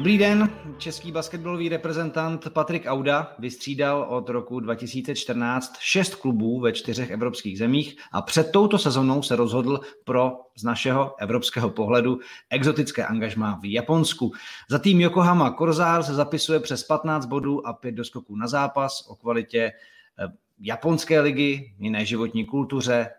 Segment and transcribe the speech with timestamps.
[0.00, 7.10] Dobrý den, český basketbalový reprezentant Patrik Auda vystřídal od roku 2014 šest klubů ve čtyřech
[7.10, 13.58] evropských zemích a před touto sezónou se rozhodl pro z našeho evropského pohledu exotické angažmá
[13.62, 14.32] v Japonsku.
[14.70, 19.14] Za tým Yokohama Korzár se zapisuje přes 15 bodů a 5 doskoků na zápas o
[19.14, 19.72] kvalitě
[20.18, 23.10] eh, japonské ligy, jiné životní kultuře,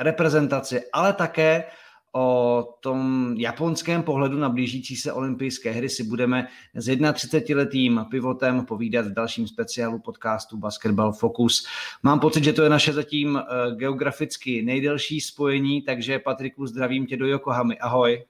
[0.00, 1.64] reprezentaci, ale také
[2.12, 9.06] o tom japonském pohledu na blížící se olympijské hry si budeme s 31-letým pivotem povídat
[9.06, 11.66] v dalším speciálu podcastu Basketball Focus.
[12.02, 17.16] Mám pocit, že to je naše zatím eh, geograficky nejdelší spojení, takže Patriku, zdravím tě
[17.16, 17.78] do Yokohamy.
[17.78, 18.24] Ahoj.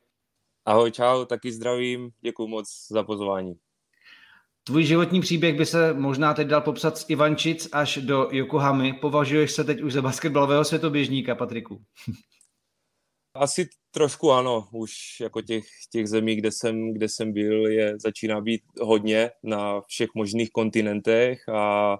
[0.66, 3.54] Ahoj, čau, taky zdravím, děkuji moc za pozvání.
[4.64, 8.92] Tvůj životní příběh by se možná teď dal popsat z Ivančic až do Yokohamy.
[8.92, 11.82] Považuješ se teď už za basketbalového světoběžníka, Patriku?
[13.38, 18.40] Asi trošku ano, už jako těch, těch zemí, kde jsem, kde jsem byl, je, začíná
[18.40, 21.96] být hodně na všech možných kontinentech a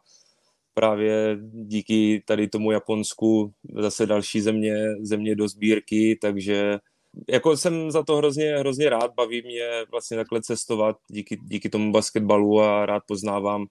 [0.75, 6.78] právě díky tady tomu Japonsku zase další země, země do sbírky, takže
[7.28, 11.92] jako jsem za to hrozně, hrozně rád, baví mě vlastně takhle cestovat díky, díky tomu
[11.92, 13.67] basketbalu a rád poznávám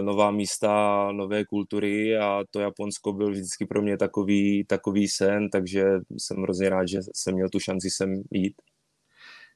[0.00, 5.84] nová místa, nové kultury a to Japonsko byl vždycky pro mě takový, takový sen, takže
[6.18, 8.54] jsem hrozně rád, že jsem měl tu šanci sem jít.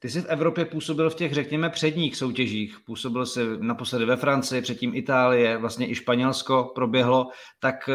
[0.01, 2.77] Ty jsi v Evropě působil v těch, řekněme, předních soutěžích.
[2.87, 7.27] Působil jsi naposledy ve Francii, předtím Itálie, vlastně i Španělsko proběhlo.
[7.61, 7.95] Tak eh,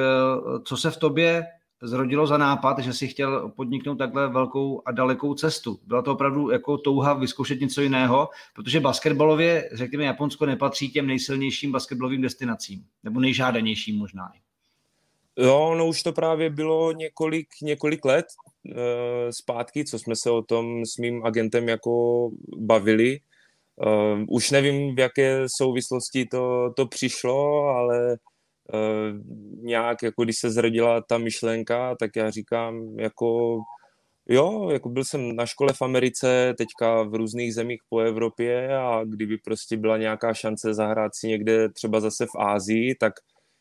[0.66, 1.44] co se v tobě
[1.82, 5.80] zrodilo za nápad, že si chtěl podniknout takhle velkou a dalekou cestu?
[5.86, 8.30] Byla to opravdu jako touha vyzkoušet něco jiného?
[8.56, 14.32] Protože basketbalově, řekněme, Japonsko nepatří těm nejsilnějším basketbalovým destinacím, nebo nejžádanějším možná.
[15.38, 20.42] Jo, no už to právě bylo několik, několik let e, zpátky, co jsme se o
[20.42, 23.10] tom s mým agentem jako bavili.
[23.16, 23.20] E,
[24.28, 28.18] už nevím, v jaké souvislosti to, to přišlo, ale
[28.74, 29.14] Eh,
[29.62, 33.60] nějak, jako když se zrodila ta myšlenka, tak já říkám, jako
[34.30, 39.04] jo, jako byl jsem na škole v Americe, teďka v různých zemích po Evropě a
[39.06, 43.14] kdyby prostě byla nějaká šance zahrát si někde třeba zase v Ázii, tak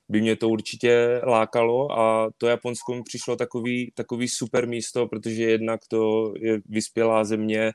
[0.09, 5.43] by mě to určitě lákalo a to Japonsko mi přišlo takový, takový super místo, protože
[5.43, 7.73] jednak to je vyspělá země,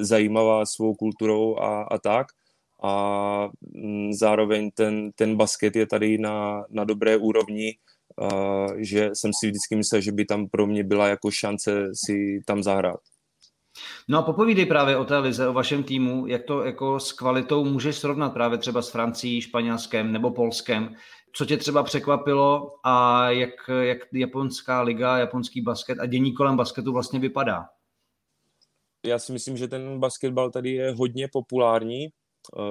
[0.00, 2.26] zajímavá svou kulturou a, a tak
[2.82, 7.72] a mm, zároveň ten, ten basket je tady na, na dobré úrovni,
[8.76, 12.62] že jsem si vždycky myslel, že by tam pro mě byla jako šance si tam
[12.62, 13.00] zahrát.
[14.08, 17.64] No a popovídej právě o té lize, o vašem týmu, jak to jako s kvalitou
[17.64, 20.94] můžeš srovnat právě třeba s Francií, Španělskem nebo Polskem.
[21.32, 23.50] Co tě třeba překvapilo a jak,
[23.80, 27.64] jak japonská liga, japonský basket a dění kolem basketu vlastně vypadá?
[29.06, 32.08] Já si myslím, že ten basketbal tady je hodně populární,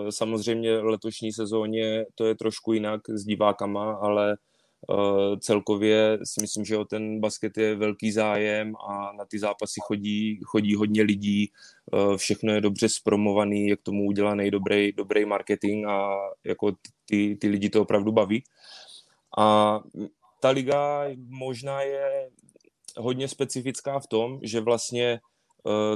[0.09, 4.38] samozřejmě letošní sezóně to je trošku jinak s divákama, ale
[4.91, 9.79] eh, celkově si myslím, že o ten basket je velký zájem a na ty zápasy
[9.83, 11.51] chodí, chodí hodně lidí,
[11.93, 16.71] eh, všechno je dobře zpromovaný, je k tomu udělaný dobrý, dobrý marketing a jako
[17.05, 18.44] ty, ty lidi to opravdu baví.
[19.38, 19.79] A
[20.39, 22.29] ta liga možná je
[22.97, 25.19] hodně specifická v tom, že vlastně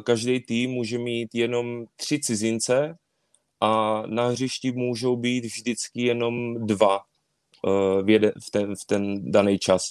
[0.04, 2.98] každý tým může mít jenom tři cizince
[3.62, 9.32] a na hřišti můžou být vždycky jenom dva uh, v, jede, v, ten, v ten
[9.32, 9.82] daný čas.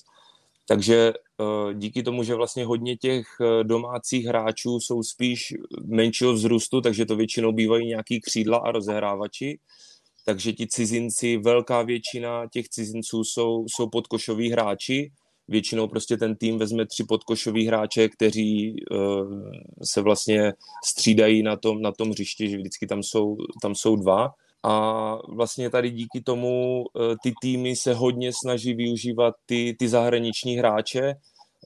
[0.69, 5.55] Takže uh, díky tomu, že vlastně hodně těch uh, domácích hráčů jsou spíš
[5.85, 9.59] menšího vzrůstu, takže to většinou bývají nějaký křídla a rozehrávači,
[10.25, 15.13] takže ti cizinci, velká většina těch cizinců jsou, jsou podkošoví hráči,
[15.51, 19.51] většinou prostě ten tým vezme tři podkošový hráče, kteří uh,
[19.85, 20.53] se vlastně
[20.85, 24.31] střídají na tom, na tom hřišti, že vždycky tam jsou, tam jsou dva.
[24.63, 30.57] A vlastně tady díky tomu uh, ty týmy se hodně snaží využívat ty, ty zahraniční
[30.57, 31.15] hráče,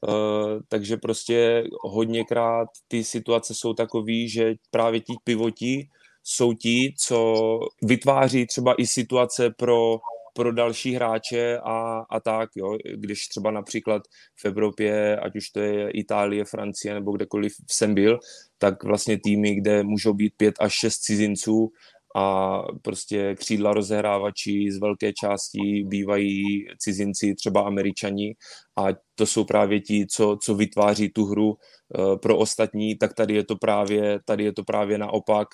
[0.09, 5.89] Uh, takže prostě hodněkrát ty situace jsou takové, že právě ti pivoti
[6.25, 7.35] jsou ti, co
[7.83, 9.99] vytváří třeba i situace pro
[10.35, 12.79] pro další hráče a, a tak, jo.
[12.95, 14.03] Když třeba například
[14.41, 18.19] v Evropě, ať už to je Itálie, Francie nebo kdekoliv jsem byl,
[18.59, 21.73] tak vlastně týmy, kde můžou být pět až šest cizinců
[22.17, 28.37] a prostě křídla rozehrávači z velké části bývají cizinci, třeba američani
[28.77, 33.35] a to jsou právě ti, co, co vytváří tu hru uh, pro ostatní, tak tady
[33.35, 35.49] je to právě, tady je to právě naopak,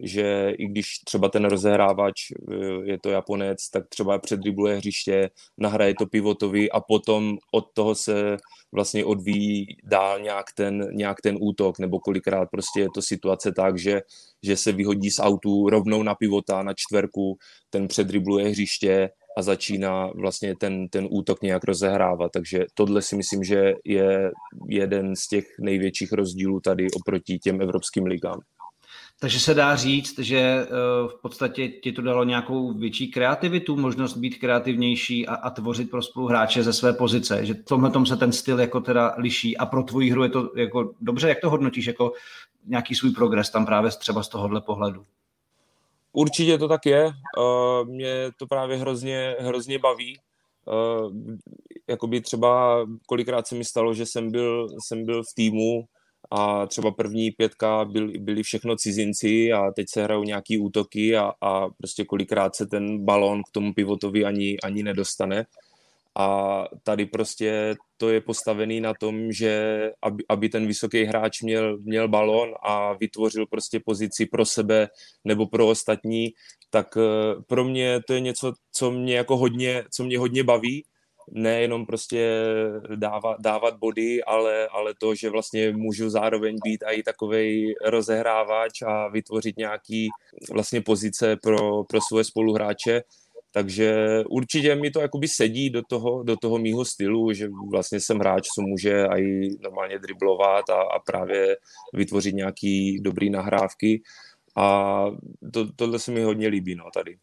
[0.00, 2.54] že i když třeba ten rozehrávač eh,
[2.84, 8.36] je to Japonec, tak třeba předribluje hřiště, nahraje to pivotovi a potom od toho se
[8.72, 13.78] vlastně odvíjí dál nějak ten, nějak ten útok, nebo kolikrát prostě je to situace tak,
[13.78, 14.02] že,
[14.42, 17.38] že se vyhodí z autu rovnou na pivota, na čtverku,
[17.70, 22.32] ten předribluje hřiště a začíná vlastně ten, ten útok nějak rozehrávat.
[22.32, 24.30] Takže tohle si myslím, že je
[24.68, 28.40] jeden z těch největších rozdílů tady oproti těm evropským ligám.
[29.20, 30.68] Takže se dá říct, že eh,
[31.08, 36.02] v podstatě ti to dalo nějakou větší kreativitu, možnost být kreativnější a, a tvořit pro
[36.02, 39.82] spoluhráče ze své pozice, že tomhle tom se ten styl jako teda liší a pro
[39.82, 42.12] tvoji hru je to jako dobře, jak to hodnotíš jako
[42.66, 45.04] nějaký svůj progres tam právě třeba z tohohle pohledu?
[46.12, 47.04] Určitě to tak je.
[47.06, 50.18] Uh, mě to právě hrozně, hrozně baví.
[50.64, 51.12] Uh,
[51.88, 55.88] jakoby třeba kolikrát se mi stalo, že jsem byl, jsem byl v týmu
[56.30, 61.32] a třeba první pětka byli, byli všechno cizinci a teď se hrajou nějaký útoky a,
[61.40, 65.46] a prostě kolikrát se ten balón k tomu pivotovi ani, ani nedostane.
[66.18, 71.78] A tady prostě to je postavený na tom, že aby, aby ten vysoký hráč měl,
[71.78, 74.88] měl balon a vytvořil prostě pozici pro sebe
[75.24, 76.28] nebo pro ostatní,
[76.70, 80.84] tak eh, pro mě to je něco, co mě jako hodně, co mě hodně baví
[81.30, 82.42] nejenom prostě
[82.96, 89.08] dávat, dávat body, ale, ale to, že vlastně můžu zároveň být i takový rozehrávač a
[89.08, 90.08] vytvořit nějaký
[90.52, 93.02] vlastně pozice pro, pro svoje spoluhráče.
[93.52, 93.96] Takže
[94.30, 98.46] určitě mi to jakoby sedí do toho, do toho mýho stylu, že vlastně jsem hráč,
[98.54, 101.56] co může i normálně driblovat a, a právě
[101.94, 104.02] vytvořit nějaký dobrý nahrávky.
[104.56, 105.04] A
[105.52, 107.18] to, tohle se mi hodně líbí no, tady.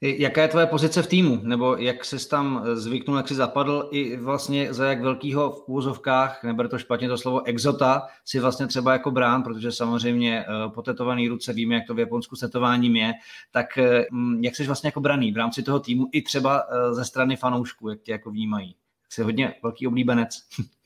[0.00, 1.40] Jaká je tvoje pozice v týmu?
[1.42, 6.44] Nebo jak jsi tam zvyknul, jak jsi zapadl i vlastně za jak velkýho v úvozovkách,
[6.44, 11.28] neber to špatně to slovo, exota, si vlastně třeba jako brán, protože samozřejmě eh, potetovaný
[11.28, 13.12] ruce víme, jak to v Japonsku setováním je,
[13.50, 14.04] tak eh,
[14.40, 17.88] jak jsi vlastně jako braný v rámci toho týmu i třeba eh, ze strany fanoušků,
[17.88, 18.76] jak tě jako vnímají?
[19.08, 20.40] Jsi hodně velký oblíbenec.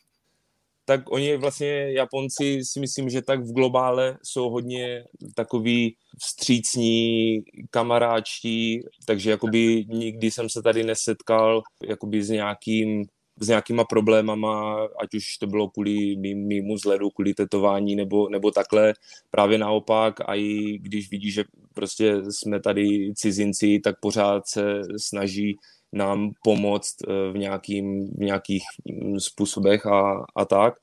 [0.88, 5.04] tak oni vlastně, Japonci si myslím, že tak v globále jsou hodně
[5.34, 7.40] takový vstřícní,
[7.70, 13.04] kamaráčtí, takže jakoby nikdy jsem se tady nesetkal jakoby s nějakým
[13.40, 18.94] s nějakýma problémama, ať už to bylo kvůli mýmu zhledu, kvůli tetování nebo, nebo takhle.
[19.30, 21.44] Právě naopak, a i když vidí, že
[21.74, 25.56] prostě jsme tady cizinci, tak pořád se snaží
[25.92, 30.74] nám pomoct eh, v, nějakým, v nějakých mm, způsobech a, a tak.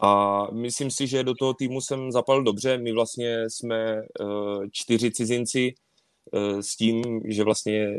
[0.00, 2.78] A myslím si, že do toho týmu jsem zapal dobře.
[2.78, 4.04] My vlastně jsme eh,
[4.72, 5.74] čtyři cizinci
[6.34, 7.96] eh, s tím, že vlastně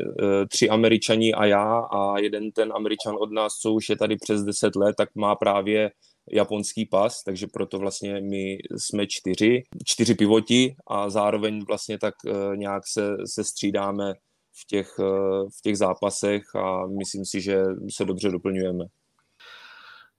[0.48, 4.42] tři američani a já a jeden ten američan od nás, co už je tady přes
[4.42, 5.90] deset let, tak má právě
[6.32, 12.14] japonský pas, takže proto vlastně my jsme čtyři, čtyři pivoti a zároveň vlastně tak
[12.56, 14.14] nějak se, se střídáme
[14.62, 18.84] v těch, eh, v těch zápasech a myslím si, že se dobře doplňujeme.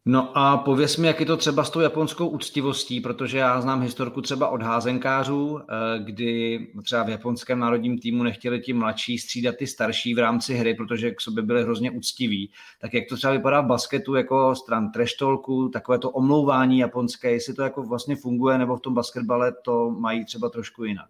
[0.07, 3.81] No a pověs mi, jak je to třeba s tou japonskou úctivostí, protože já znám
[3.81, 9.55] historku třeba od házenkářů, eh, kdy třeba v japonském národním týmu nechtěli ti mladší střídat
[9.55, 12.51] ty starší v rámci hry, protože k sobě byli hrozně úctiví.
[12.81, 17.54] Tak jak to třeba vypadá v basketu jako stran treštolku, takové to omlouvání japonské, jestli
[17.54, 21.09] to jako vlastně funguje, nebo v tom basketbale to mají třeba trošku jinak?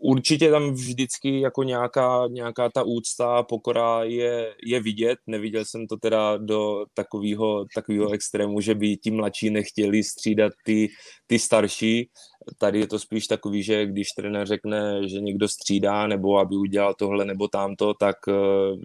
[0.00, 5.18] Určitě tam vždycky jako nějaká, nějaká ta úcta, pokora je, je vidět.
[5.26, 10.88] Neviděl jsem to teda do takového, takového extrému, že by ti mladší nechtěli střídat ty,
[11.26, 12.10] ty starší.
[12.58, 16.94] Tady je to spíš takový, že když trenér řekne, že někdo střídá nebo aby udělal
[16.94, 18.32] tohle nebo tamto, tak eh,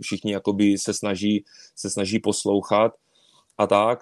[0.02, 1.44] všichni jakoby se snaží,
[1.76, 2.92] se snaží poslouchat
[3.58, 4.00] a tak.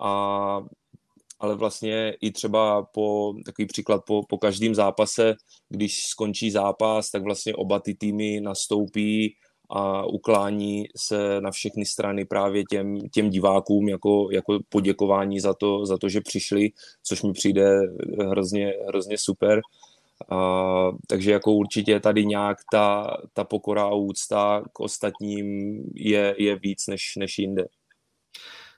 [0.00, 0.60] A
[1.40, 5.34] ale vlastně i třeba po, takový příklad po, po každém zápase,
[5.68, 9.36] když skončí zápas, tak vlastně oba ty týmy nastoupí
[9.70, 15.86] a uklání se na všechny strany právě těm, těm divákům jako, jako poděkování za to,
[15.86, 16.70] za to, že přišli,
[17.02, 17.78] což mi přijde
[18.28, 19.60] hrozně, hrozně super.
[20.30, 26.58] A, takže jako určitě tady nějak ta, ta pokora a úcta k ostatním je, je
[26.58, 27.64] víc než, než jinde.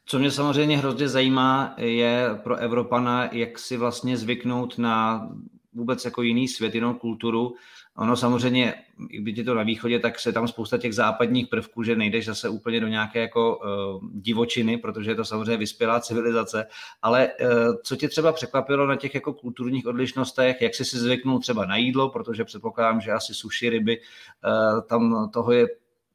[0.08, 5.28] Co mě samozřejmě hrozně zajímá, je pro Evropana, jak si vlastně zvyknout na
[5.74, 7.54] vůbec jako jiný svět, jinou kulturu.
[7.96, 8.74] Ono samozřejmě,
[9.08, 12.48] když je to na východě, tak se tam spousta těch západních prvků, že nejdeš zase
[12.48, 16.66] úplně do nějaké jako uh, divočiny, protože je to samozřejmě vyspělá civilizace,
[17.02, 21.38] ale uh, co tě třeba překvapilo na těch jako kulturních odlišnostech, jak jsi si zvyknul
[21.38, 25.66] třeba na jídlo, protože předpokládám, že asi suši, ryby, uh, tam toho je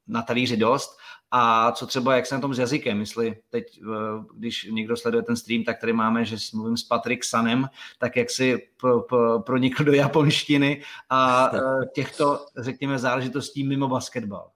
[0.08, 0.98] na talíři dost,
[1.32, 5.24] A co třeba, jak se na tom s jazykem, jestli teď, eh, když někdo sleduje
[5.24, 7.68] ten stream, tak tady máme, že mluvím s Patrik Sanem,
[8.00, 14.52] tak jak si pro, pro, pronikl do japonštiny a eh, těchto, řekněme, záležitostí mimo basketbal.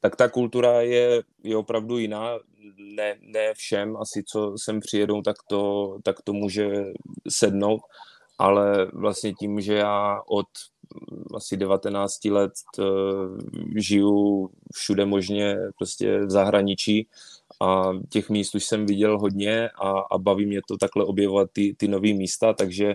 [0.00, 2.38] Tak ta kultura je, je opravdu jiná.
[2.76, 6.68] Ne, ne všem asi, co sem přijedou, tak to, tak to může
[7.28, 7.80] sednout
[8.38, 10.46] ale vlastně tím, že já od
[11.34, 12.82] asi 19 let eh,
[13.76, 17.08] žiju všude možně prostě v zahraničí
[17.60, 21.74] a těch míst už jsem viděl hodně a, a baví mě to takhle objevovat ty,
[21.78, 22.94] ty nové místa, takže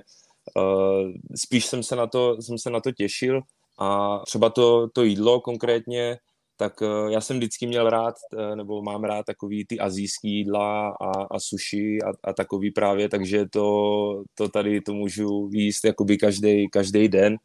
[0.56, 3.42] uh, spíš jsem se, na to, jsem se na to těšil
[3.80, 6.18] a třeba to, to jídlo konkrétně,
[6.58, 10.90] tak uh, já jsem vždycky měl rád, uh, nebo mám rád takový ty azijský jídla
[10.90, 16.18] a, a sushi a, a takový právě, takže to, to tady to můžu jíst jakoby
[16.18, 17.38] každý, každý den.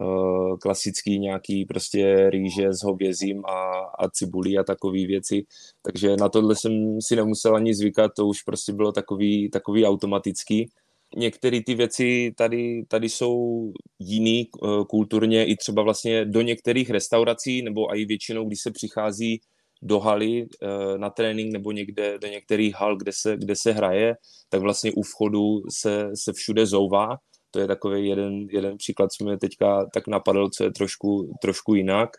[0.00, 5.44] Eh, klasický nějaký prostě rýže s hovězím a, a cibulí a takové věci.
[5.82, 10.70] Takže na tohle jsem si nemusel ani zvykat, to už prostě bylo takový, takový automatický.
[11.16, 17.62] Některé ty věci tady, tady jsou jiný eh, kulturně i třeba vlastně do některých restaurací
[17.62, 19.40] nebo i většinou, když se přichází
[19.82, 24.14] do haly eh, na trénink nebo někde do některých hal, kde se, kde se hraje,
[24.48, 27.16] tak vlastně u vchodu se, se všude zouvá
[27.56, 31.74] to je takový jeden, jeden příklad, co mě teďka tak napadl, co je trošku, trošku
[31.74, 32.10] jinak.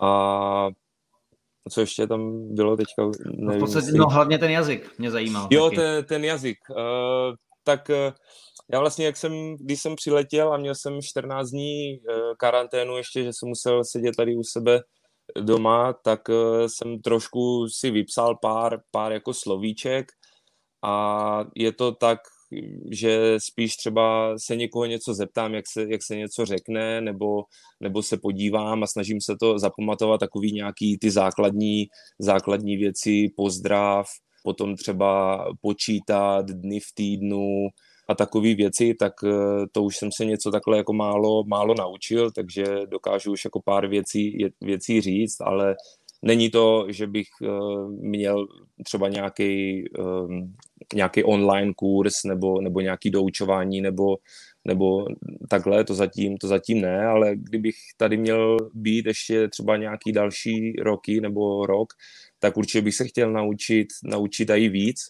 [0.00, 0.68] A
[1.70, 3.02] co ještě tam bylo teďka?
[3.24, 3.98] Nevím, no v podstatě, jestli...
[3.98, 5.48] no hlavně ten jazyk mě zajímal.
[5.50, 6.58] Jo, ten, ten jazyk.
[6.70, 8.12] Uh, tak uh,
[8.72, 13.24] já vlastně, jak jsem, když jsem přiletěl a měl jsem 14 dní uh, karanténu ještě,
[13.24, 14.80] že jsem musel sedět tady u sebe
[15.40, 20.06] doma, tak uh, jsem trošku si vypsal pár, pár jako slovíček
[20.84, 22.18] a je to tak
[22.90, 27.42] že spíš třeba se někoho něco zeptám, jak se, jak se něco řekne, nebo,
[27.80, 31.86] nebo se podívám a snažím se to zapamatovat takový nějaký ty základní,
[32.18, 34.06] základní věci, pozdrav,
[34.44, 37.68] potom třeba počítat dny v týdnu
[38.08, 42.30] a takové věci, tak eh, to už jsem se něco takhle jako málo, málo naučil,
[42.30, 45.76] takže dokážu už jako pár věcí, věcí říct, ale
[46.22, 48.46] Není to, že bych uh, měl
[48.84, 50.54] třeba nějaký, um,
[50.94, 54.16] nějaký online kurz nebo, nebo nějaký doučování nebo,
[54.64, 55.06] nebo
[55.48, 60.72] takhle, to zatím, to zatím ne, ale kdybych tady měl být ještě třeba nějaký další
[60.72, 61.92] roky nebo rok,
[62.38, 65.00] tak určitě bych se chtěl naučit, naučit i víc.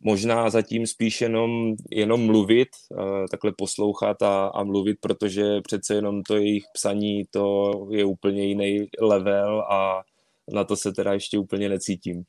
[0.00, 2.68] Možná zatím spíš jenom, jenom mluvit,
[3.30, 8.86] takhle poslouchat a, a mluvit, protože přece jenom to jejich psaní, to je úplně jiný
[9.00, 10.02] level a
[10.52, 12.24] na to se teda ještě úplně necítím.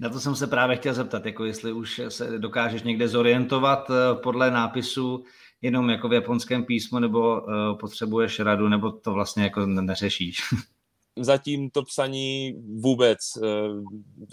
[0.00, 4.14] Na to jsem se právě chtěl zeptat, jako jestli už se dokážeš někde zorientovat eh,
[4.22, 5.24] podle nápisu
[5.62, 10.40] jenom jako v japonském písmu, nebo uh, potřebuješ radu, nebo to vlastně jako neřešíš?
[11.18, 12.52] Zatím to psaní
[12.82, 13.18] vůbec.
[13.44, 13.48] Eh,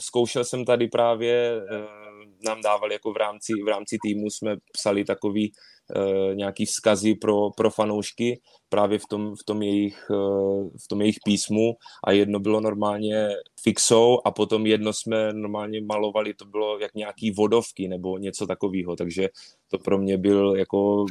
[0.02, 1.62] zkoušel jsem tady právě,
[2.46, 5.52] nám dávali jako v rámci, v rámci týmu, jsme psali takový
[6.34, 10.06] nějaký vzkazy pro, pro fanoušky právě v tom, v tom, jejich,
[10.84, 13.30] v tom jejich písmu a jedno bylo normálně
[13.64, 18.96] fixou a potom jedno jsme normálně malovali, to bylo jak nějaký vodovky nebo něco takového,
[18.96, 19.30] takže
[19.72, 21.06] to pro mě byl jako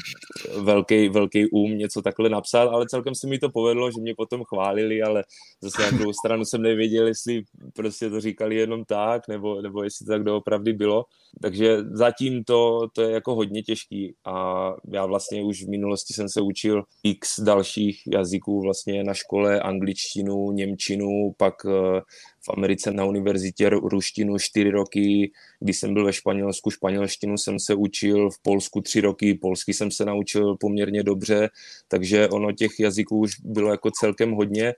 [0.61, 4.45] velký, velký um něco takhle napsat, ale celkem se mi to povedlo, že mě potom
[4.45, 5.25] chválili, ale
[5.63, 7.43] zase na druhou stranu jsem nevěděl, jestli
[7.75, 11.05] prostě to říkali jenom tak, nebo, nebo jestli to tak doopravdy bylo.
[11.43, 16.29] Takže zatím to, to je jako hodně těžký a já vlastně už v minulosti jsem
[16.29, 22.01] se učil x dalších jazyků vlastně na škole, angličtinu, němčinu, pak eh,
[22.45, 27.75] v Americe na univerzitě ruštinu čtyři roky, když jsem byl ve Španělsku, španělštinu jsem se
[27.75, 31.49] učil, v Polsku tři roky, polsky jsem se naučil poměrně dobře,
[31.89, 34.75] takže ono těch jazyků už bylo jako celkem hodně,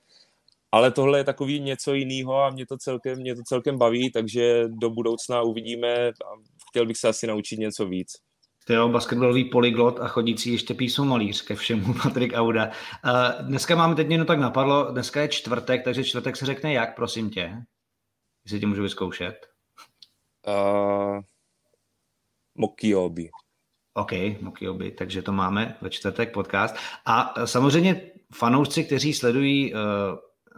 [0.72, 4.64] ale tohle je takový něco jiného a mě to celkem, mě to celkem baví, takže
[4.68, 6.12] do budoucna uvidíme
[6.70, 8.27] chtěl bych se asi naučit něco víc.
[8.68, 12.66] Ty jo, basketbalový polyglot a chodící ještě písmo malíř ke všemu, Patrik Auda.
[12.66, 16.96] Uh, dneska máme, teď no tak napadlo, dneska je čtvrtek, takže čtvrtek se řekne jak,
[16.96, 17.62] prosím tě?
[18.44, 19.46] Jestli tě můžu vyzkoušet.
[20.46, 21.20] Uh,
[22.54, 23.28] Mokiobi.
[23.94, 26.76] OK, Mokiobi, takže to máme ve čtvrtek podcast.
[27.06, 29.80] A samozřejmě fanoušci, kteří sledují uh,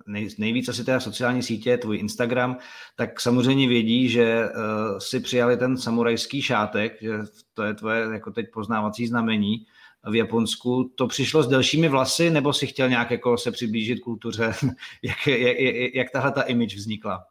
[0.07, 2.57] nej, nejvíc asi teda sociální sítě, tvůj Instagram,
[2.97, 7.19] tak samozřejmě vědí, že uh, si přijali ten samurajský šátek, že
[7.55, 9.67] to je tvoje jako teď poznávací znamení
[10.11, 10.93] v Japonsku.
[10.95, 14.53] To přišlo s delšími vlasy, nebo si chtěl nějak jako se přiblížit kultuře?
[15.03, 17.25] jak, jak, jak, tahle ta image vznikla?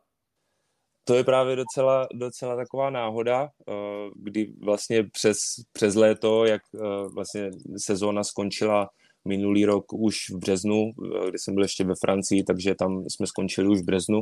[1.03, 3.73] To je právě docela, docela taková náhoda, eh,
[4.15, 5.37] kdy vlastně přes,
[5.71, 6.79] přes léto, jak eh,
[7.13, 8.89] vlastně sezóna skončila
[9.29, 13.27] minulý rok už v březnu, eh, kdy jsem byl ještě ve Francii, takže tam jsme
[13.27, 14.21] skončili už v březnu.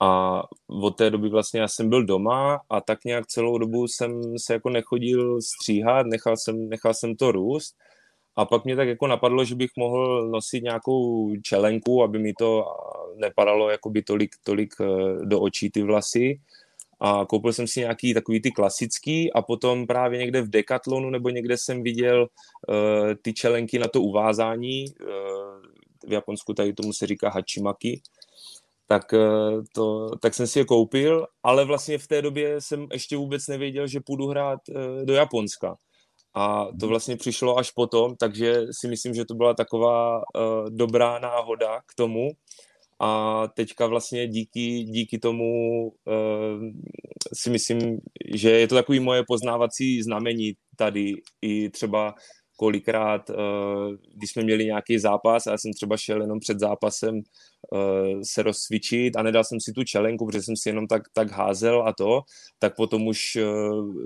[0.00, 4.38] A od té doby vlastně já jsem byl doma a tak nějak celou dobu jsem
[4.38, 7.74] se jako nechodil stříhat, nechal jsem, nechal jsem to růst.
[8.36, 12.64] A pak mě tak jako napadlo, že bych mohl nosit nějakou čelenku, aby mi to
[13.16, 14.86] nepadalo jakoby tolik, tolik eh,
[15.24, 16.40] do očí ty vlasy.
[17.04, 21.28] A koupil jsem si nějaký takový ty klasický a potom právě někde v Decathlonu nebo
[21.28, 22.76] někde jsem viděl uh,
[23.22, 24.84] ty čelenky na to uvázání.
[25.00, 28.02] Uh, v Japonsku tady tomu se říká hachimaki
[28.86, 33.16] tak, uh, to, tak jsem si je koupil, ale vlastně v té době jsem ještě
[33.16, 35.76] vůbec nevěděl, že půjdu hrát uh, do Japonska.
[36.34, 36.88] A to mhm.
[36.88, 41.94] vlastně přišlo až potom, takže si myslím, že to byla taková uh, dobrá náhoda k
[41.94, 42.28] tomu.
[43.02, 45.44] A teďka vlastně díky, díky tomu
[45.86, 45.92] uh,
[47.34, 47.98] si myslím,
[48.34, 52.14] že je to takový moje poznávací znamení tady i třeba
[52.62, 53.36] kolikrát, uh,
[54.14, 58.42] když jsme měli nějaký zápas a já jsem třeba šel jenom před zápasem uh, se
[58.42, 61.92] rozcvičit a nedal jsem si tu čelenku, protože jsem si jenom tak, tak házel a
[61.92, 62.20] to,
[62.58, 63.42] tak potom už uh,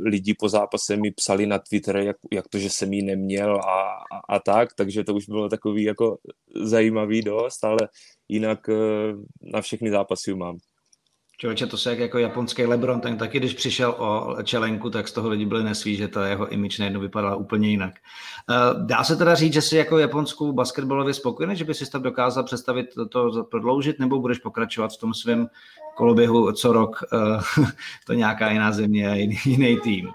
[0.05, 3.81] lidi po zápase mi psali na Twitter, jak, jak to, že jsem ji neměl a,
[4.13, 6.19] a, a tak, takže to už bylo takový jako
[6.63, 7.89] zajímavý dost, ale
[8.29, 8.71] jinak
[9.53, 10.57] na všechny zápasy mám.
[11.39, 15.13] Člověče, to se jak jako japonský Lebron, ten taky, když přišel o čelenku, tak z
[15.13, 17.95] toho lidi byli nesví, že to jeho image najednou vypadala úplně jinak.
[18.51, 18.55] Eh,
[18.87, 22.45] dá se teda říct, že jsi jako japonskou basketbalově spokojený, že by si tam dokázal
[22.45, 25.49] představit to, prodloužit, nebo budeš pokračovat v tom svém
[25.97, 27.63] koloběhu co rok, eh,
[28.07, 30.09] to nějaká jiná země a jiný, jiný tým?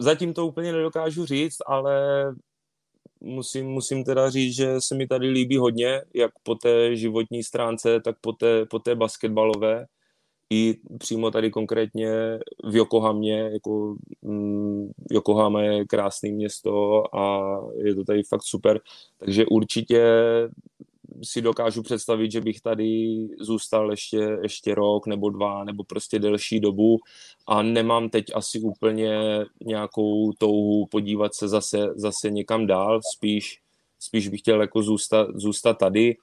[0.00, 2.24] Zatím to úplně nedokážu říct, ale
[3.20, 8.00] musím, musím teda říct, že se mi tady líbí hodně, jak po té životní stránce,
[8.00, 9.86] tak po té, po té basketbalové.
[10.50, 12.10] I přímo tady konkrétně
[12.64, 18.80] v Yokohamě, jako mm, Yokohama je krásné město a je to tady fakt super,
[19.18, 20.02] takže určitě
[21.22, 26.60] si dokážu představit, že bych tady zůstal ještě, ještě rok nebo dva nebo prostě delší
[26.60, 26.96] dobu
[27.46, 29.20] a nemám teď asi úplně
[29.64, 33.60] nějakou touhu podívat se zase, zase někam dál, spíš,
[33.98, 36.14] spíš bych chtěl jako zůstat, zůstat tady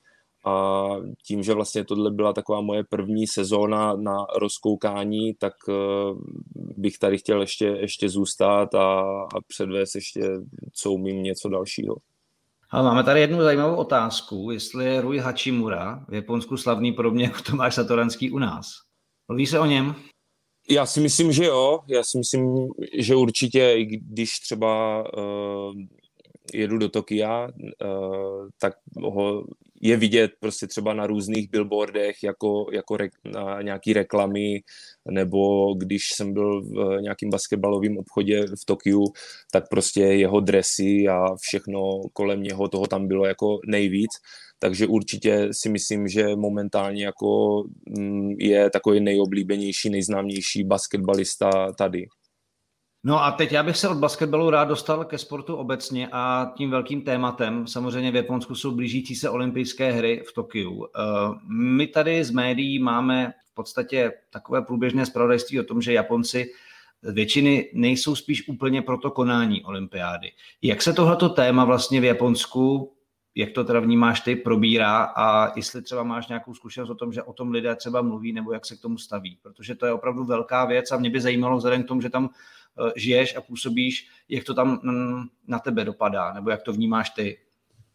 [0.45, 0.85] a
[1.27, 5.73] tím, že vlastně tohle byla taková moje první sezóna na rozkoukání, tak eh,
[6.55, 9.01] bych tady chtěl ještě, ještě zůstat a,
[9.35, 10.21] a předvést ještě,
[10.73, 11.95] co umím něco dalšího.
[12.83, 17.75] Máme tady jednu zajímavou otázku, jestli je Rui Hachimura v Japonsku slavný podobně jako Tomáš
[17.75, 18.67] Satoranský u nás.
[19.27, 19.95] Mluví se o něm?
[20.69, 21.79] Já si myslím, že jo.
[21.87, 25.75] Já si myslím, že určitě, i když třeba uh,
[26.53, 29.43] jedu do Tokia, uh, tak ho
[29.81, 34.61] je vidět prostě třeba na různých billboardech jako, jako re, na nějaký reklamy,
[35.11, 39.03] nebo když jsem byl v nějakým basketbalovém obchodě v Tokiu,
[39.51, 44.11] tak prostě jeho dresy a všechno kolem něho, toho tam bylo jako nejvíc.
[44.59, 47.63] Takže určitě si myslím, že momentálně jako
[47.97, 52.05] mm, je takový nejoblíbenější, nejznámější basketbalista tady.
[53.07, 56.69] No a teď já bych se od basketbalu rád dostal ke sportu obecně a tím
[56.69, 60.85] velkým tématem, samozřejmě v Japonsku jsou blížící se olympijské hry v Tokiu.
[60.85, 60.99] Eh,
[61.49, 66.51] my tady z médií máme v podstatě takové průběžné zpravodajství o tom, že Japonci
[67.03, 70.31] většiny nejsou spíš úplně pro to konání olympiády.
[70.61, 72.93] Jak se tohleto téma vlastně v Japonsku,
[73.35, 77.23] jak to teda vnímáš ty, probírá a jestli třeba máš nějakou zkušenost o tom, že
[77.23, 80.23] o tom lidé třeba mluví nebo jak se k tomu staví, protože to je opravdu
[80.23, 82.29] velká věc a mě by zajímalo vzhledem k tomu, že tam
[82.95, 87.37] žiješ a působíš, jak to tam mm, na tebe dopadá, nebo jak to vnímáš ty?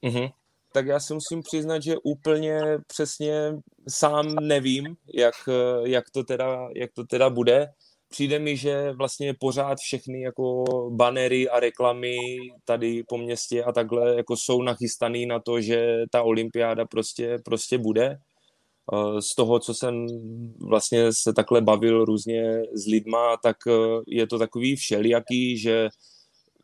[0.02, 0.32] Mm-hmm.
[0.72, 3.52] Tak já si musím přiznat, že úplně přesně
[3.88, 7.68] sám nevím, jak, eh, jak, to, teda, jak to teda bude.
[8.08, 12.16] Přijde mi, že vlastně pořád všechny jako banery a reklamy
[12.64, 17.78] tady po městě a takhle jako jsou nachystaný na to, že ta olympiáda prostě, prostě
[17.78, 18.29] bude Eh,
[19.20, 20.06] z toho, co jsem
[20.60, 23.72] vlastně se takhle bavil různě s lidma, tak eh,
[24.06, 25.88] je to takový všelijaký, že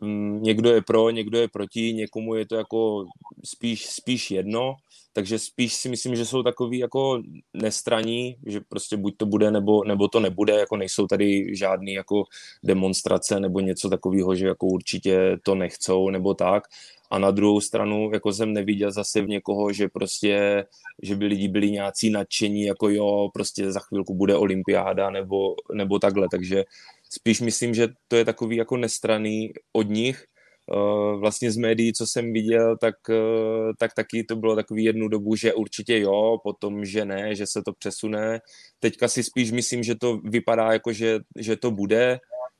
[0.01, 3.05] mm, někdo je pro, někdo je proti, někomu je to jako
[3.45, 4.75] spíš, spíš jedno,
[5.12, 7.23] takže spíš si myslím, že jsou takový jako
[7.55, 12.25] nestraní, že prostě buď to bude, nebo, nebo to nebude, jako nejsou tady žádný jako
[12.65, 16.62] demonstrace nebo něco takového, že jako určitě to nechcou nebo tak,
[17.11, 20.64] a na druhou stranu jako jsem neviděl zase v někoho, že prostě,
[21.03, 25.99] že by lidi byli nějací nadšení, jako jo, prostě za chvilku bude olympiáda nebo, nebo
[25.99, 26.64] takhle, takže
[27.11, 30.25] spíš myslím, že to je takový jako nestraný od nich,
[30.73, 35.09] eh, vlastně z médií, co jsem viděl, tak, eh, tak taky to bylo takový jednu
[35.09, 38.40] dobu, že určitě jo, potom, že ne, že se to přesune.
[38.79, 42.19] Teďka si spíš myslím, že to vypadá jako, že, že to bude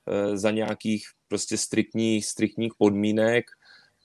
[0.09, 3.45] eh, za nějakých prostě striktních, striktních podmínek,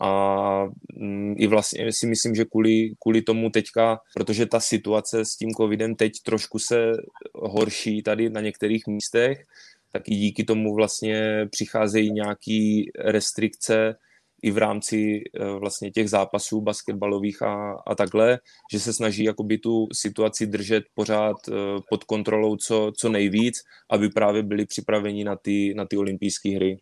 [0.01, 5.35] a mm, i vlastně si myslím, že kvůli, kvůli tomu teďka, protože ta situace s
[5.35, 6.91] tím covidem teď trošku se
[7.35, 9.43] horší tady na některých místech,
[9.91, 13.95] tak i díky tomu vlastně přicházejí nějaké restrikce
[14.41, 18.39] i v rámci eh, vlastně těch zápasů basketbalových a, a takhle,
[18.71, 21.53] že se snaží jakoby tu situaci držet pořád eh,
[21.89, 23.55] pod kontrolou co, co nejvíc,
[23.89, 26.77] aby právě byli připraveni na ty, na ty olympijské hry.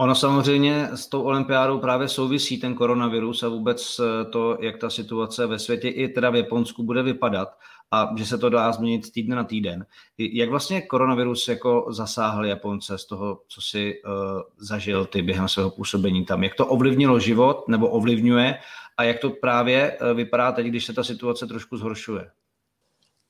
[0.00, 4.90] Ono samozřejmě s tou olympiádou právě souvisí ten koronavirus a vůbec eh, to, jak ta
[4.90, 7.48] situace ve světě i teda v Japonsku bude vypadat
[7.90, 9.86] a že se to dá změnit z týdne na týden.
[10.18, 14.12] Jak vlastně koronavirus jako zasáhl Japonce z toho, co si uh,
[14.58, 16.44] zažil ty během svého působení tam?
[16.44, 18.58] Jak to ovlivnilo život nebo ovlivňuje
[18.96, 22.30] a jak to právě uh, vypadá teď, když se ta situace trošku zhoršuje?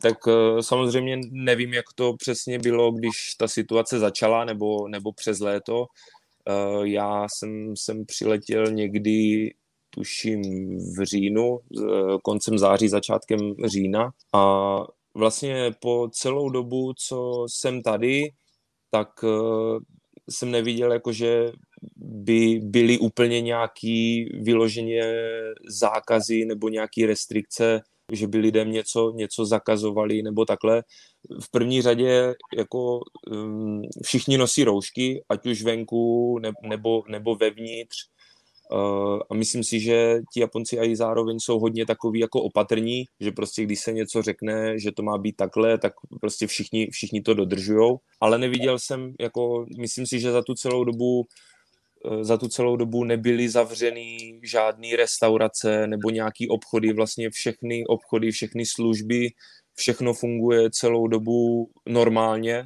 [0.02, 0.16] Tak
[0.60, 5.86] samozřejmě nevím, jak to přesně bylo, když ta situace začala nebo, nebo přes léto.
[6.48, 9.50] Uh, já jsem, jsem přiletěl někdy
[9.90, 10.42] tuším
[10.78, 11.58] v říjnu,
[12.22, 14.10] koncem září, začátkem října.
[14.34, 14.76] A
[15.14, 18.30] vlastně po celou dobu, co jsem tady,
[18.90, 19.78] tak eh,
[20.30, 21.52] jsem neviděl, jakože
[21.96, 25.02] by byly úplně nějaký vyloženě
[25.68, 27.80] zákazy nebo nějaký restrikce,
[28.12, 30.82] že by lidem něco, něco zakazovali nebo takhle.
[31.42, 33.00] V první řadě jako
[33.32, 37.96] um, všichni nosí roušky, ať už venku nebo, nebo vevnitř.
[38.72, 43.32] Uh, a myslím si, že ti Japonci i zároveň jsou hodně takový jako opatrní, že
[43.32, 47.34] prostě když se něco řekne, že to má být takhle, tak prostě všichni, všichni to
[47.34, 47.98] dodržujou.
[48.20, 51.24] Ale neviděl jsem, jako myslím si, že za tu celou dobu
[52.20, 58.66] za tu celou dobu nebyly zavřeny žádné restaurace nebo nějaký obchody, vlastně všechny obchody, všechny
[58.66, 59.28] služby,
[59.74, 62.64] všechno funguje celou dobu normálně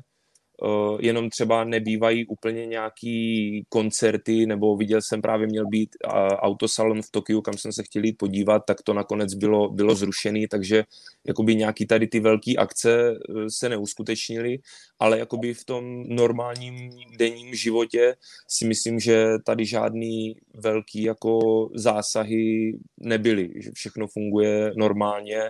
[0.63, 7.03] Uh, jenom třeba nebývají úplně nějaký koncerty, nebo viděl jsem právě měl být uh, autosalon
[7.03, 10.85] v Tokiu, kam jsem se chtěl jít podívat, tak to nakonec bylo, bylo zrušený, takže
[11.27, 14.59] jakoby nějaký tady ty velké akce uh, se neuskutečnily,
[14.99, 18.15] ale jakoby v tom normálním denním životě
[18.49, 21.39] si myslím, že tady žádný velký jako
[21.75, 25.41] zásahy nebyly, že všechno funguje normálně,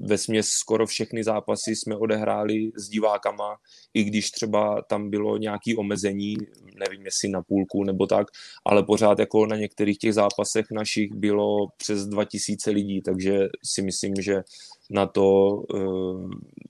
[0.00, 3.56] ve směs skoro všechny zápasy jsme odehráli s divákama,
[3.94, 6.36] i když třeba tam bylo nějaké omezení,
[6.74, 8.26] nevím jestli na půlku nebo tak,
[8.64, 14.14] ale pořád jako na některých těch zápasech našich bylo přes 2000 lidí, takže si myslím,
[14.20, 14.42] že
[14.90, 16.60] na to eh,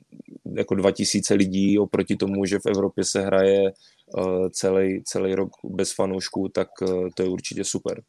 [0.56, 5.92] jako 2000 lidí oproti tomu, že v Evropě se hraje eh, celý, celý rok bez
[5.92, 8.02] fanoušků, tak eh, to je určitě super.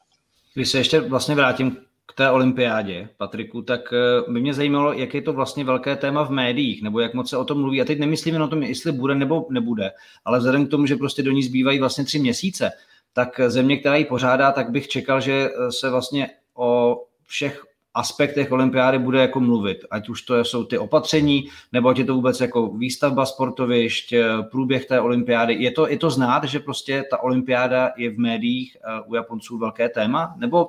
[0.53, 1.77] Když se ještě vlastně vrátím
[2.11, 6.23] k té olympiádě, Patriku, tak eh, by mě zajímalo, jak je to vlastně velké téma
[6.23, 7.81] v médiích, nebo jak moc se o tom mluví.
[7.81, 9.91] A teď nemyslím jen o tom, jestli bude nebo nebude,
[10.25, 12.71] ale vzhledem k tomu, že prostě do ní zbývají vlastně tři měsíce,
[13.13, 18.51] tak země, která ji pořádá, tak bych čekal, že eh, se vlastně o všech aspektech
[18.51, 22.41] olympiády bude jako mluvit, ať už to jsou ty opatření, nebo ať je to vůbec
[22.41, 25.53] jako výstavba sportovišť, eh, průběh té olympiády.
[25.53, 29.89] Je to, je to znát, že prostě ta olympiáda je v médiích u Japonců velké
[29.89, 30.67] téma, nebo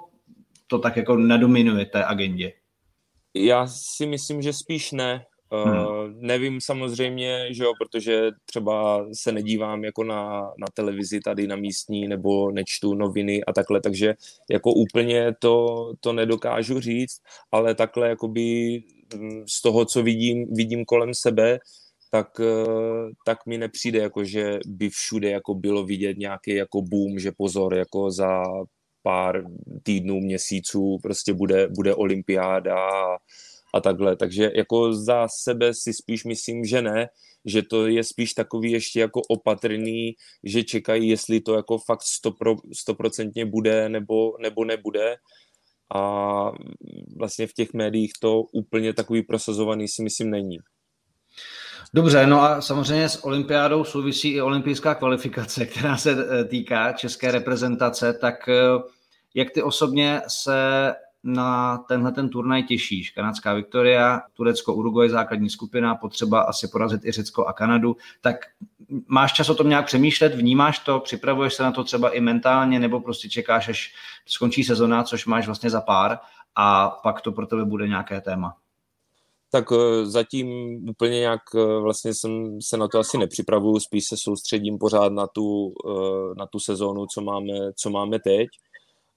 [0.72, 2.52] to tak jako nedominuje té agendě?
[3.34, 5.24] Já si myslím, že spíš ne.
[5.52, 5.78] Eh, hmm.
[5.78, 11.56] Uh, nevím samozřejmě, že jo, protože třeba se nedívám jako na, na televizi tady na
[11.56, 14.14] místní nebo nečtu noviny a takhle, takže
[14.50, 17.20] jako úplně to, to nedokážu říct,
[17.52, 18.42] ale takhle jakoby
[19.14, 21.58] mm, z toho, co vidím, vidím kolem sebe,
[22.10, 27.18] tak, eh, tak mi nepřijde, jako že by všude jako bylo vidět nějaký jako boom,
[27.18, 28.42] že pozor, jako za
[29.02, 29.44] pár
[29.82, 33.16] týdnů, měsíců prostě bude, bude olympiáda a,
[33.74, 34.16] a takhle.
[34.16, 37.08] Takže jako za sebe si spíš myslím, že ne,
[37.44, 40.12] že to je spíš takový ještě jako opatrný,
[40.44, 42.02] že čekají, jestli to jako fakt
[42.72, 45.16] stoprocentně bude nebo, nebo nebude.
[45.94, 46.50] A
[47.16, 50.58] vlastně v těch médiích to úplně takový prosazovaný si myslím není.
[51.94, 57.32] Dobře, no a samozřejmě s olympiádou souvisí i olympijská kvalifikace, která se eh, týká české
[57.32, 58.54] reprezentace, tak eh,
[59.34, 60.92] jak ty osobně se
[61.24, 63.10] na tenhle ten turnaj těšíš?
[63.10, 67.96] Kanadská Viktoria, Turecko, Uruguay, základní skupina, potřeba asi porazit i Řecko a Kanadu.
[68.20, 68.36] Tak
[69.06, 72.80] máš čas o tom nějak přemýšlet, vnímáš to, připravuješ se na to třeba i mentálně,
[72.80, 73.94] nebo prostě čekáš, až
[74.26, 76.18] skončí sezona, což máš vlastně za pár
[76.56, 78.54] a pak to pro tebe bude nějaké téma?
[79.54, 80.48] Tak eh, zatím
[80.88, 85.26] úplně nějak eh, vlastně jsem se na to asi nepřipravuju, spíš se soustředím pořád na
[85.26, 88.48] tu, eh, na tu sezónu, co máme, co máme teď,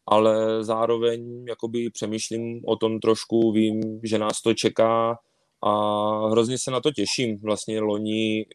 [0.07, 5.17] ale zároveň jakoby přemýšlím o tom trošku, vím, že nás to čeká
[5.63, 5.71] a
[6.29, 7.39] hrozně se na to těším.
[7.43, 8.45] Vlastně loni,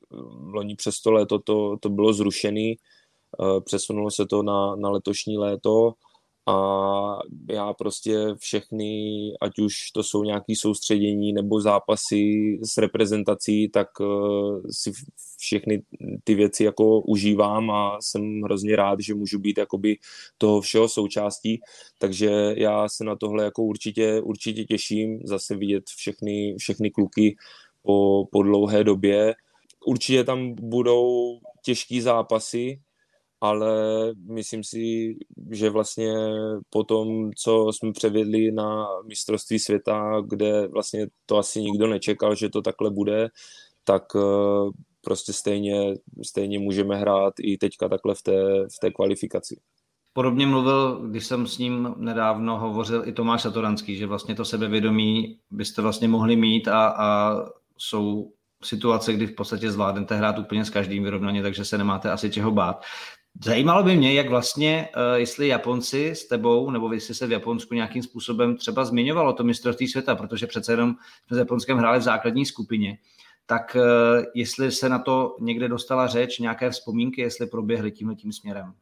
[0.54, 2.76] loni přes to léto to, to bylo zrušený,
[3.64, 5.92] přesunulo se to na, na letošní léto
[6.46, 7.18] a
[7.50, 8.92] já prostě všechny,
[9.40, 14.92] ať už to jsou nějaké soustředění nebo zápasy s reprezentací, tak uh, si
[15.38, 15.82] všechny
[16.24, 19.96] ty věci jako užívám a jsem hrozně rád, že můžu být jakoby
[20.38, 21.60] toho všeho součástí,
[21.98, 27.36] takže já se na tohle jako určitě, určitě těším, zase vidět všechny, všechny kluky
[27.82, 29.34] po, po dlouhé době.
[29.86, 32.80] Určitě tam budou těžký zápasy,
[33.40, 33.72] ale
[34.14, 35.14] myslím si,
[35.50, 36.12] že vlastně
[36.70, 42.48] po tom, co jsme převedli na mistrovství světa, kde vlastně to asi nikdo nečekal, že
[42.48, 43.28] to takhle bude,
[43.84, 49.60] tak eh, prostě stejně, stejně můžeme hrát i teďka takhle v té, v té kvalifikaci.
[50.12, 55.38] Podobně mluvil, když jsem s ním nedávno hovořil i Tomáš Satoranský, že vlastně to sebevědomí
[55.50, 57.36] byste vlastně mohli mít a, a
[57.78, 62.30] jsou situace, kdy v podstatě zvládnete hrát úplně s každým vyrovnaně, takže se nemáte asi
[62.30, 62.84] čeho bát.
[63.44, 67.74] Zajímalo by mě, jak vlastně, uh, jestli Japonci s tebou, nebo jestli se v Japonsku
[67.74, 70.94] nějakým způsobem třeba zmiňovalo to mistrovství světa, protože přece jenom
[71.26, 72.98] jsme s Japonskem hráli v základní skupině,
[73.46, 78.32] tak uh, jestli se na to někde dostala řeč, nějaké vzpomínky, jestli proběhly tímhle tím
[78.32, 78.74] směrem.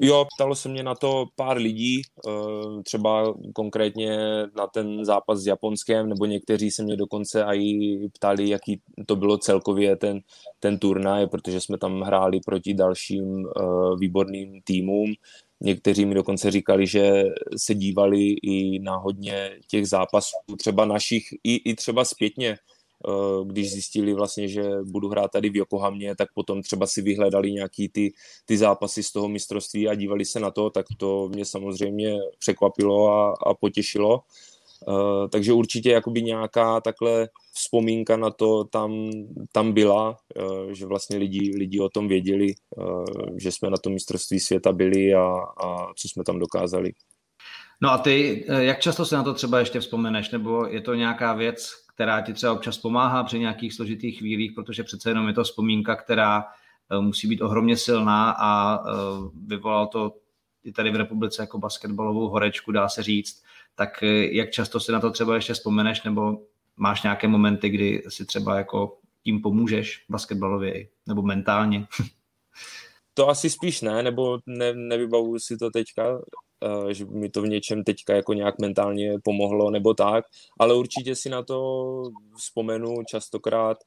[0.00, 4.18] Jo, ptalo se mě na to pár lidí, eh, třeba konkrétně
[4.56, 9.38] na ten zápas s Japonskem, nebo někteří se mě dokonce i ptali, jaký to bylo
[9.38, 10.20] celkově ten,
[10.60, 13.62] ten turnaj, protože jsme tam hráli proti dalším eh,
[14.00, 15.14] výborným týmům.
[15.60, 17.24] Někteří mi dokonce říkali, že
[17.56, 22.58] se dívali i na hodně těch zápasů, třeba našich, i, i třeba zpětně,
[23.44, 27.88] když zjistili vlastně, že budu hrát tady v Yokohamě, tak potom třeba si vyhledali nějaký
[27.88, 28.12] ty,
[28.44, 33.08] ty zápasy z toho mistrovství a dívali se na to, tak to mě samozřejmě překvapilo
[33.08, 34.20] a, a potěšilo.
[34.88, 39.10] Uh, takže určitě jakoby nějaká takhle vzpomínka na to tam,
[39.52, 42.54] tam byla, uh, že vlastně lidi, lidi o tom věděli,
[43.36, 45.26] že jsme na tom mistrovství světa byli a,
[45.64, 46.92] a co jsme tam dokázali.
[47.82, 51.32] No a ty, jak často se na to třeba ještě vzpomeneš, nebo je to nějaká
[51.32, 55.44] věc, která ti třeba občas pomáhá při nějakých složitých chvílích, protože přece jenom je to
[55.44, 56.44] vzpomínka, která
[56.90, 58.92] eh, musí být ohromně silná a eh,
[59.46, 60.16] vyvolal to
[60.64, 63.42] i tady v republice jako basketbalovou horečku, dá se říct.
[63.74, 66.38] Tak eh, jak často si na to třeba ještě vzpomeneš, nebo
[66.76, 71.86] máš nějaké momenty, kdy si třeba jako tím pomůžeš basketbalově nebo mentálně?
[73.14, 76.02] To asi spíš ne, nebo ne, nevybavuju si to teďka,
[76.90, 80.24] že mi to v něčem teďka jako nějak mentálně pomohlo nebo tak,
[80.58, 82.02] ale určitě si na to
[82.36, 83.78] vzpomenu častokrát,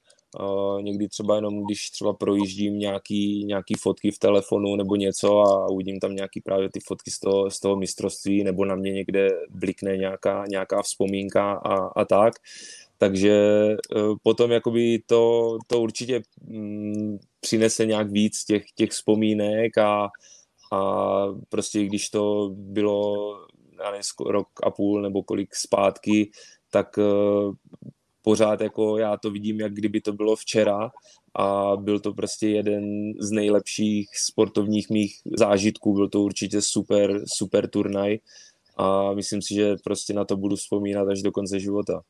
[0.82, 5.99] někdy třeba jenom, když třeba projíždím nějaký, nějaký fotky v telefonu nebo něco a uvidím
[5.99, 9.97] tam nějaký právě ty fotky z toho, z toho mistrovství nebo na mě někde blikne
[9.97, 12.34] nějaká, nějaká vzpomínka a, a tak.
[12.97, 13.43] Takže
[13.95, 20.10] uh, potom jakoby to, to určitě mm, přinese nějak víc těch, těch vzpomínek a,
[20.71, 23.36] a prostě když to bylo
[23.84, 26.32] já nevím, rok a půl nebo kolik zpátky,
[26.71, 27.53] tak uh,
[28.21, 30.91] pořád jako já to vidím, jak kdyby to bylo včera
[31.34, 37.69] a byl to prostě jeden z nejlepších sportovních mých zážitků, byl to určitě super, super
[37.69, 38.17] turnaj
[38.77, 42.01] a myslím si, že prostě na to budu vzpomínat až do konce života.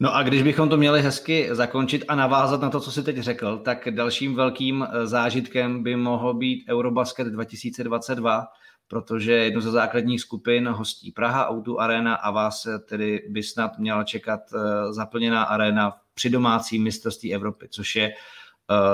[0.00, 3.18] No a když bychom to měli hezky zakončit a navázat na to, co jsi teď
[3.18, 8.46] řekl, tak dalším velkým eh, zážitkem by mohl být Eurobasket 2022,
[8.88, 14.04] protože jednu ze základních skupin hostí Praha Auto Arena a vás tedy by snad měla
[14.04, 18.12] čekat eh, zaplněná arena při domácí mistrovství Evropy, což je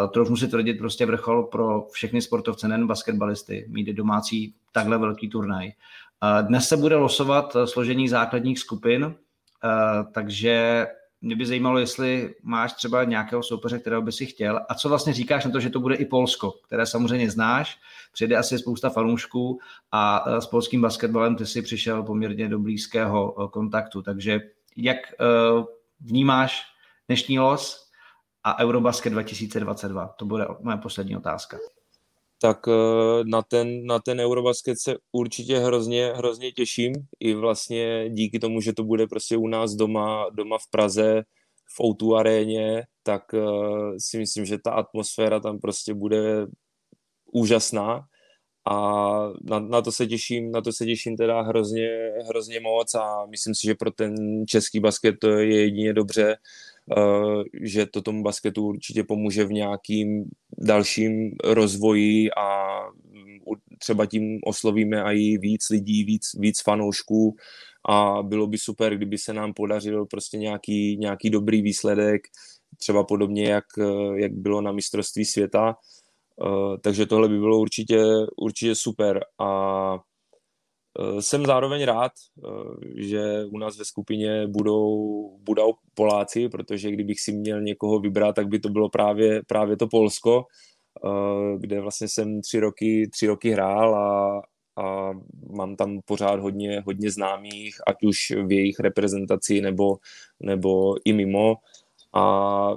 [0.05, 5.29] Uh, trochu si tvrdit prostě vrchol pro všechny sportovce, nejen basketbalisty, mít domácí takhle velký
[5.29, 5.67] turnaj.
[5.67, 9.24] Uh, dnes se bude losovat složení základních skupin Eh,
[10.13, 10.87] takže
[11.21, 14.61] mě by zajímalo, jestli máš třeba nějakého soupeře, kterého by si chtěl.
[14.69, 17.79] A co vlastně říkáš na to, že to bude i Polsko, které samozřejmě znáš,
[18.13, 19.59] přijde asi spousta fanoušků
[19.93, 24.03] a eh, s polským basketbalem ty si přišel poměrně do blízkého eh, kontaktu.
[24.03, 24.41] Takže
[24.77, 24.97] jak
[26.01, 26.63] vnímáš
[27.09, 27.91] dnešní los
[28.45, 30.07] a Eurobasket 2022?
[30.07, 31.57] To bude moje poslední otázka
[32.45, 36.93] tak eh, na ten, na ten Eurobasket se určitě hrozně, hrozně těším.
[37.21, 41.23] I vlastně díky tomu, že to bude prostě u nás doma, doma v Praze,
[41.77, 43.41] v O2 aréně, tak eh,
[43.99, 46.47] si myslím, že ta atmosféra tam prostě bude
[47.33, 48.05] úžasná
[48.71, 48.77] a
[49.43, 51.89] na, na, to se těším, na to se těším teda hrozně,
[52.29, 54.15] hrozně moc a myslím si, že pro ten
[54.47, 56.37] český basket to je jedině dobře,
[57.63, 60.25] že to tomu basketu určitě pomůže v nějakým
[60.59, 63.39] dalším rozvoji a mm,
[63.79, 67.37] třeba tím oslovíme i víc lidí, víc, víc fanoušků
[67.89, 72.23] a bylo by super, kdyby se nám podařil prostě nějaký, nějaký dobrý výsledek,
[72.77, 75.77] třeba podobně, jak, eh, jak bylo na mistrovství světa.
[76.47, 78.03] Eh, takže tohle by bylo určitě,
[78.37, 79.99] určitě super a
[81.21, 82.13] jsem zároveň rád,
[82.97, 88.49] že u nás ve skupině budou, budou Poláci, protože kdybych si měl někoho vybrat, tak
[88.49, 90.45] by to bylo právě, právě to Polsko,
[91.59, 94.43] kde vlastně jsem tři roky, tři roky hrál a,
[94.83, 95.13] a
[95.51, 99.97] mám tam pořád hodně, hodně známých, ať už v jejich reprezentaci nebo,
[100.41, 101.55] nebo i mimo.
[102.15, 102.77] A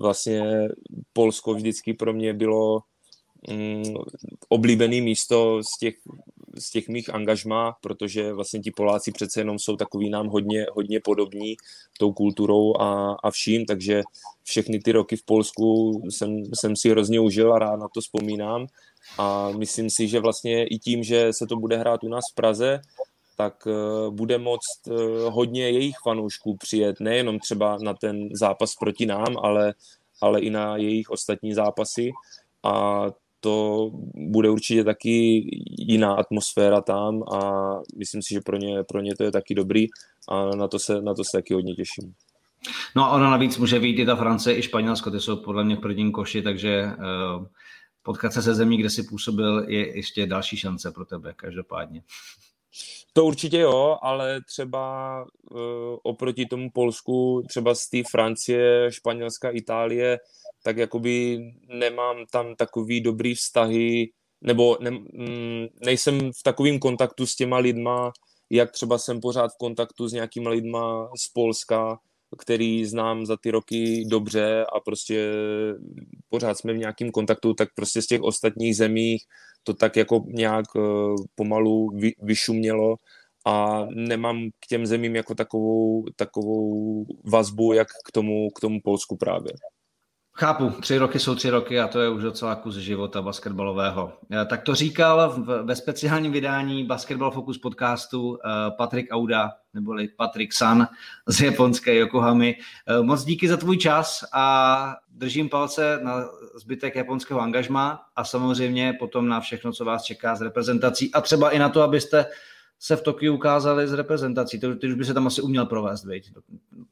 [0.00, 0.68] vlastně
[1.12, 2.80] Polsko vždycky pro mě bylo
[3.50, 3.94] mm,
[4.48, 5.94] oblíbené místo z těch,
[6.58, 11.00] z těch mých angažmá, protože vlastně ti Poláci přece jenom jsou takový nám hodně, hodně
[11.00, 11.56] podobní
[11.98, 14.02] tou kulturou a, a vším, takže
[14.42, 18.66] všechny ty roky v Polsku jsem, jsem si hrozně užil a rád na to vzpomínám.
[19.18, 22.34] A myslím si, že vlastně i tím, že se to bude hrát u nás v
[22.34, 22.80] Praze,
[23.36, 24.96] tak uh, bude moct uh,
[25.34, 29.74] hodně jejich fanoušků přijet, nejenom třeba na ten zápas proti nám, ale,
[30.20, 32.12] ale i na jejich ostatní zápasy.
[32.62, 33.04] A
[33.44, 35.44] to bude určitě taky
[35.78, 39.86] jiná atmosféra tam a myslím si, že pro ně, pro ně to je taky dobrý
[40.28, 42.14] a na to se, na to se taky hodně těším.
[42.96, 45.76] No a ona navíc může vyjít i ta Francie, i Španělsko, ty jsou podle mě
[45.76, 47.46] v prvním koši, takže uh,
[48.02, 52.02] potkat se se zemí, kde si působil, je ještě další šance pro tebe, každopádně.
[53.12, 55.58] To určitě jo, ale třeba uh,
[56.02, 60.18] oproti tomu Polsku, třeba z té Francie, Španělska, Itálie,
[60.64, 67.36] tak jakoby nemám tam takový dobrý vztahy, nebo ne, mm, nejsem v takovém kontaktu s
[67.36, 68.12] těma lidma,
[68.50, 71.98] jak třeba jsem pořád v kontaktu s nějakýma lidma z Polska,
[72.38, 75.32] který znám za ty roky dobře a prostě
[76.28, 79.24] pořád jsme v nějakém kontaktu, tak prostě z těch ostatních zemích
[79.62, 80.80] to tak jako nějak eh,
[81.34, 81.90] pomalu
[82.22, 82.96] vyšumělo
[83.46, 89.16] a nemám k těm zemím jako takovou, takovou vazbu, jak k tomu, k tomu Polsku
[89.16, 89.52] právě.
[90.36, 94.12] Chápu, tři roky jsou tři roky a to je už docela kus života basketbalového.
[94.32, 100.52] Eh, tak to říkal ve speciálním vydání Basketball Focus podcastu eh, Patrik Auda, neboli Patrik
[100.52, 100.88] San
[101.26, 102.56] z japonské Yokohamy.
[102.86, 108.96] Eh, moc díky za tvůj čas a držím palce na zbytek japonského angažma a samozřejmě
[108.98, 112.26] potom na všechno, co vás čeká z reprezentací a třeba i na to, abyste
[112.84, 114.60] se v Tokiu ukázali z reprezentací.
[114.60, 116.30] Ty, ty už by se tam asi uměl provést, veď,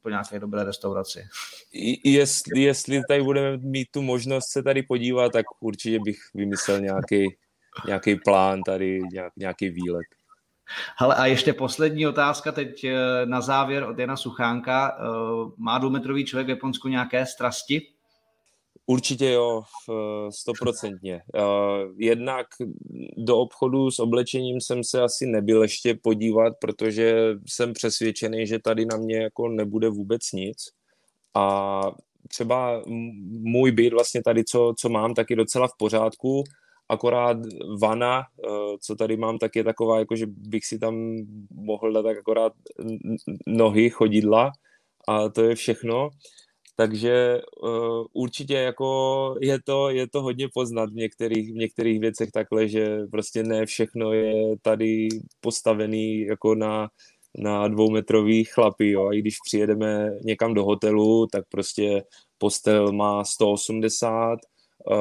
[0.03, 1.27] po nějaké dobré restauraci.
[2.05, 7.37] Jestli, jestli tady budeme mít tu možnost se tady podívat, tak určitě bych vymyslel nějaký,
[7.87, 10.07] nějaký plán tady, nějak, nějaký výlet.
[10.99, 14.99] Ale a ještě poslední otázka teď eh, na závěr od Jana Suchánka.
[14.99, 17.87] Eh, má dvoumetrový člověk v Japonsku nějaké strasti?
[18.87, 19.63] Určitě jo,
[20.31, 21.21] stoprocentně.
[21.97, 22.47] Jednak
[23.17, 28.87] do obchodu s oblečením jsem se asi nebyl ještě podívat, protože jsem přesvědčený, že tady
[28.87, 30.57] na mě jako nebude vůbec nic.
[31.35, 31.81] A
[32.29, 32.83] třeba
[33.29, 36.45] můj byt vlastně tady, co, co mám, tak je docela v pořádku,
[36.89, 37.37] akorát
[37.81, 38.25] vana, e,
[38.81, 41.17] co tady mám, tak je taková, jako že bych si tam
[41.51, 42.53] mohl dát tak akorát
[43.47, 44.53] nohy, chodidla
[45.09, 46.11] a to je všechno.
[46.77, 52.31] Takže uh, určitě jako je to, je to hodně poznat v některých, v některých věcech
[52.31, 55.09] takhle, že prostě ne všechno je tady
[55.41, 56.89] postavený jako na,
[57.39, 59.07] na dvoumetrový chlapy, jo.
[59.07, 62.03] A i když přijedeme někam do hotelu, tak prostě
[62.39, 64.39] postel má 180,
[64.91, 64.97] uh,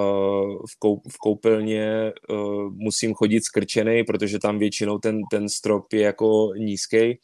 [0.72, 6.02] v, kou, v koupelně uh, musím chodit skrčený, protože tam většinou ten, ten strop je
[6.02, 7.20] jako nízký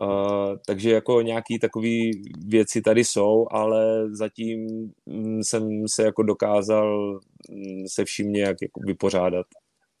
[0.00, 2.10] Uh, takže jako nějaký takové
[2.46, 4.66] věci tady jsou, ale zatím
[5.06, 9.46] mm, jsem se jako dokázal mm, se vším nějak jako vypořádat.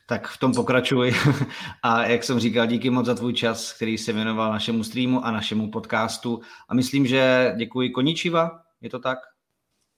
[0.08, 1.12] Tak v tom pokračuj.
[1.82, 5.30] A jak jsem říkal, díky moc za tvůj čas, který se věnoval našemu streamu a
[5.30, 6.40] našemu podcastu.
[6.68, 9.18] A myslím, že děkuji Koničiva, je to tak?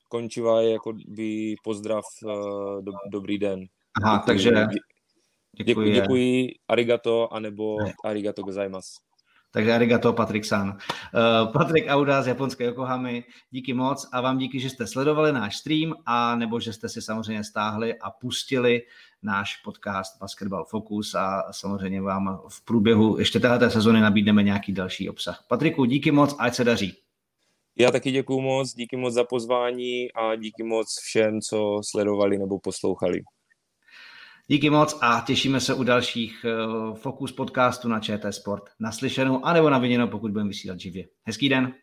[0.08, 2.32] Koničiva je jako by pozdrav, uh,
[2.84, 3.64] do, dobrý den.
[4.02, 4.66] Aha, děkuji, takže
[5.64, 5.92] děkuji.
[5.92, 9.09] Děkuji, arigato, anebo arigato gozaimasu.
[9.50, 10.68] Takže arigato, Patrik San.
[10.68, 15.56] Uh, Patrik Auda z japonské Yokohamy, díky moc a vám díky, že jste sledovali náš
[15.56, 18.82] stream a nebo že jste si samozřejmě stáhli a pustili
[19.22, 25.10] náš podcast Basketball Focus a samozřejmě vám v průběhu ještě této sezony nabídneme nějaký další
[25.10, 25.44] obsah.
[25.48, 26.96] Patriku, díky moc, ať se daří.
[27.78, 32.58] Já taky děkuji moc, díky moc za pozvání a díky moc všem, co sledovali nebo
[32.58, 33.22] poslouchali.
[34.52, 38.62] Díky moc a těšíme se u dalších uh, Focus podcastů na ČT Sport.
[38.80, 41.04] Naslyšenou anebo na viděnou, pokud budeme vysílat živě.
[41.26, 41.74] Hezký den.